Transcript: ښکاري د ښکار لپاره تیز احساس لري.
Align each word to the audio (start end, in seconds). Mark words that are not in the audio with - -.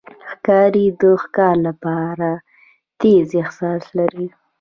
ښکاري 0.29 0.85
د 1.01 1.03
ښکار 1.23 1.55
لپاره 1.67 2.29
تیز 2.99 3.27
احساس 3.41 3.83
لري. 3.97 4.27